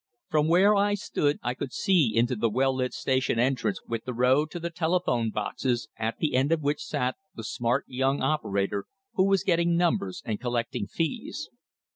From 0.31 0.47
where 0.47 0.75
I 0.75 0.95
stood 0.95 1.37
I 1.43 1.53
could 1.53 1.71
see 1.71 2.11
into 2.15 2.35
the 2.35 2.49
well 2.49 2.73
lit 2.75 2.91
station 2.91 3.37
entrance 3.37 3.79
with 3.87 4.03
the 4.05 4.15
row 4.15 4.47
to 4.47 4.59
the 4.59 4.71
telephone 4.71 5.29
boxes, 5.29 5.89
at 5.95 6.17
the 6.17 6.33
end 6.33 6.51
of 6.51 6.63
which 6.63 6.83
sat 6.83 7.17
the 7.35 7.43
smart 7.43 7.85
young 7.87 8.19
operator, 8.19 8.85
who 9.13 9.25
was 9.27 9.43
getting 9.43 9.77
numbers 9.77 10.23
and 10.25 10.41
collecting 10.41 10.87
fees. 10.87 11.51